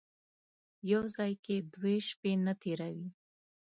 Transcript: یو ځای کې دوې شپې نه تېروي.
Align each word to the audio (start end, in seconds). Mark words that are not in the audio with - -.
یو 0.91 1.03
ځای 1.15 1.33
کې 1.43 1.55
دوې 1.73 1.97
شپې 2.07 2.31
نه 2.45 2.53
تېروي. 2.61 3.07